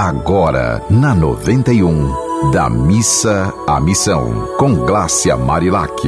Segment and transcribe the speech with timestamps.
[0.00, 6.06] Agora, na 91, da missa à missão, com Glácia Marilac.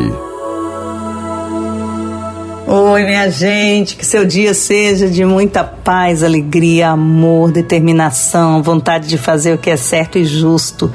[2.68, 9.18] Oi, minha gente, que seu dia seja de muita paz, alegria, amor, determinação, vontade de
[9.18, 10.92] fazer o que é certo e justo.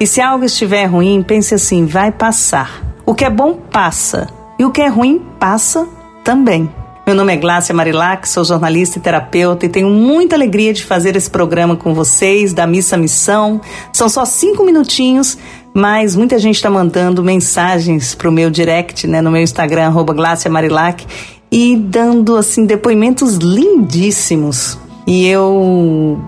[0.00, 2.82] E se algo estiver ruim, pense assim: vai passar.
[3.04, 4.26] O que é bom passa,
[4.58, 5.86] e o que é ruim passa
[6.24, 6.77] também.
[7.08, 11.16] Meu nome é Glácia Marilac, sou jornalista e terapeuta e tenho muita alegria de fazer
[11.16, 13.62] esse programa com vocês, da Missa Missão.
[13.94, 15.38] São só cinco minutinhos,
[15.72, 20.50] mas muita gente está mandando mensagens para o meu direct, né, no meu Instagram, Glácia
[20.50, 21.06] Marilac,
[21.50, 24.78] e dando, assim, depoimentos lindíssimos.
[25.06, 26.20] E eu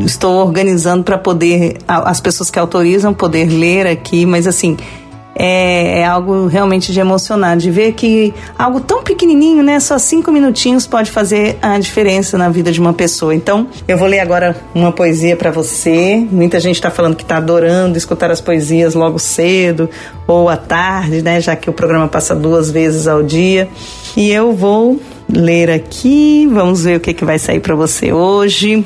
[0.00, 4.76] estou organizando para poder, as pessoas que autorizam poder ler aqui, mas assim
[5.34, 10.30] é, é, algo realmente de emocionar, de ver que algo tão pequenininho, né, só cinco
[10.30, 13.34] minutinhos pode fazer a diferença na vida de uma pessoa.
[13.34, 16.26] Então, eu vou ler agora uma poesia para você.
[16.30, 19.88] Muita gente está falando que está adorando escutar as poesias logo cedo
[20.26, 23.68] ou à tarde, né, já que o programa passa duas vezes ao dia.
[24.16, 26.48] E eu vou ler aqui.
[26.52, 28.84] Vamos ver o que, que vai sair para você hoje.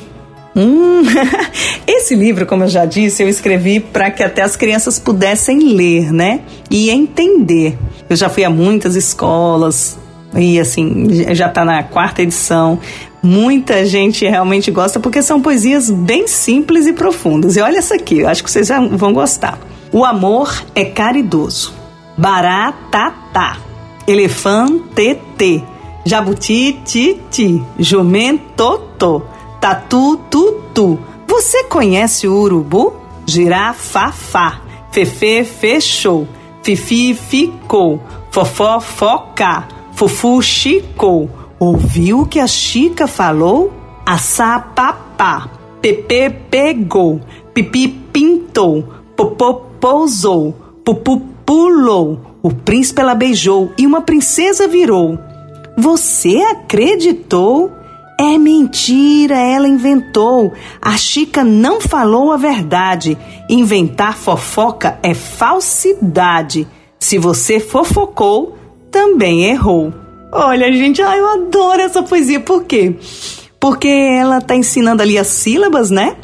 [0.59, 1.03] Hum,
[1.87, 6.11] esse livro, como eu já disse, eu escrevi para que até as crianças pudessem ler,
[6.11, 6.41] né?
[6.69, 7.77] E entender.
[8.09, 9.97] Eu já fui a muitas escolas
[10.35, 12.77] e assim, já está na quarta edição.
[13.23, 17.55] Muita gente realmente gosta porque são poesias bem simples e profundas.
[17.55, 19.57] E olha essa aqui, eu acho que vocês vão gostar.
[19.93, 21.73] O amor é caridoso.
[22.17, 23.57] Baratatá.
[24.05, 25.63] Elefante,
[26.05, 28.81] jabuti, titi, jumento,
[29.59, 30.99] Tatu, tutu.
[31.27, 32.93] Você conhece o urubu?
[33.25, 34.61] Girafafá.
[34.91, 36.27] Fefe, fechou.
[36.63, 38.01] Fifi, ficou.
[38.31, 39.67] Fofó, foca.
[39.91, 41.29] Fufu, chicou.
[41.59, 43.73] Ouviu o que a Chica falou?
[44.05, 45.49] Assá, papá.
[45.81, 47.21] Pepe, pegou.
[47.53, 48.83] Pipi, pintou.
[49.15, 50.55] Popô, pousou.
[50.85, 52.21] Pupu, pulou.
[52.41, 55.19] O príncipe ela beijou e uma princesa virou.
[55.77, 57.71] Você acreditou?
[58.21, 60.51] É mentira, ela inventou.
[60.81, 63.17] A Chica não falou a verdade.
[63.49, 66.67] Inventar fofoca é falsidade.
[66.99, 68.57] Se você fofocou,
[68.91, 69.93] também errou.
[70.33, 72.41] Olha, gente, ai, eu adoro essa poesia.
[72.41, 72.93] Por quê?
[73.57, 76.17] Porque ela está ensinando ali as sílabas, né?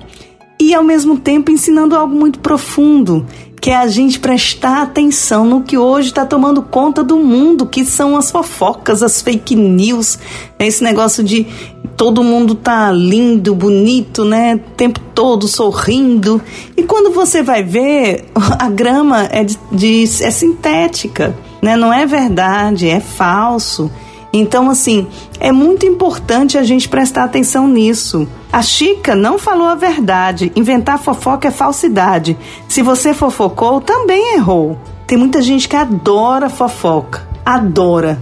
[0.59, 3.25] E ao mesmo tempo ensinando algo muito profundo
[3.65, 7.83] que é a gente prestar atenção no que hoje está tomando conta do mundo, que
[7.83, 10.19] são as fofocas, as fake news,
[10.59, 11.47] esse negócio de
[11.95, 14.55] todo mundo tá lindo, bonito, né?
[14.55, 16.41] O tempo todo sorrindo.
[16.75, 18.25] E quando você vai ver,
[18.59, 21.75] a grama é, de, de é sintética, né?
[21.75, 23.89] Não é verdade, é falso.
[24.37, 25.07] Então, assim,
[25.39, 28.27] é muito importante a gente prestar atenção nisso.
[28.51, 30.51] A Chica não falou a verdade.
[30.57, 32.37] Inventar fofoca é falsidade.
[32.67, 34.77] Se você fofocou, também errou.
[35.07, 37.25] Tem muita gente que adora fofoca.
[37.45, 38.21] Adora.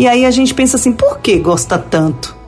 [0.00, 2.41] E aí a gente pensa assim, por que gosta tanto?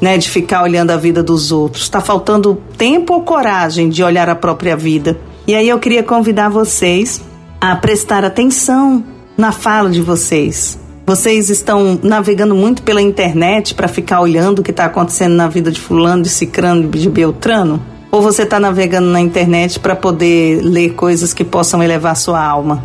[0.00, 1.84] Né, de ficar olhando a vida dos outros.
[1.84, 5.18] Está faltando tempo ou coragem de olhar a própria vida.
[5.46, 7.22] E aí eu queria convidar vocês
[7.58, 9.02] a prestar atenção
[9.38, 10.78] na fala de vocês.
[11.06, 15.70] Vocês estão navegando muito pela internet para ficar olhando o que está acontecendo na vida
[15.70, 17.80] de fulano, de cicrano, de beltrano?
[18.10, 22.82] Ou você está navegando na internet para poder ler coisas que possam elevar sua alma?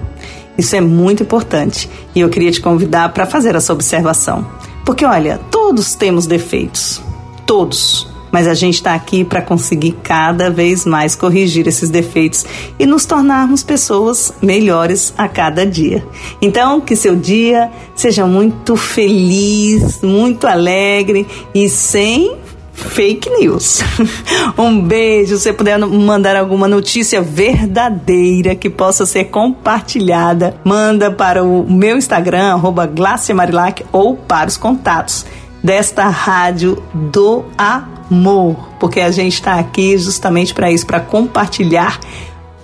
[0.58, 4.46] Isso é muito importante e eu queria te convidar para fazer essa observação.
[4.86, 5.40] Porque olha,
[5.72, 7.02] todos temos defeitos.
[7.46, 12.46] Todos mas a gente está aqui para conseguir cada vez mais corrigir esses defeitos
[12.80, 16.02] e nos tornarmos pessoas melhores a cada dia.
[16.42, 22.38] Então, que seu dia seja muito feliz, muito alegre e sem
[22.72, 23.82] fake news.
[24.58, 25.36] um beijo.
[25.38, 32.54] Se puder mandar alguma notícia verdadeira que possa ser compartilhada, manda para o meu Instagram,
[32.54, 32.90] arroba
[33.36, 35.26] Marilac, ou para os contatos
[35.64, 42.00] desta rádio do amor, porque a gente está aqui justamente para isso, para compartilhar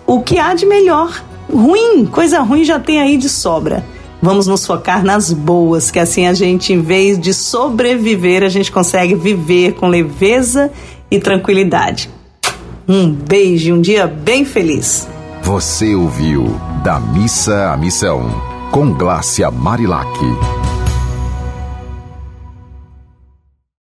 [0.06, 1.24] o que há de melhor.
[1.52, 3.86] Ruim, coisa ruim já tem aí de sobra.
[4.22, 8.72] Vamos nos focar nas boas, que assim a gente, em vez de sobreviver, a gente
[8.72, 10.72] consegue viver com leveza
[11.10, 12.10] e tranquilidade.
[12.88, 15.08] Um beijo e um dia bem feliz.
[15.44, 18.30] Você ouviu Da Missa à Missão,
[18.72, 20.20] com Glácia Marilac.